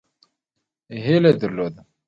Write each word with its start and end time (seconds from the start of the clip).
هیله 1.03 1.31
درلوده. 1.39 1.81